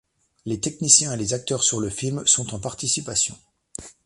[0.47, 3.37] Les techniciens et les acteurs sur le film sont en participation.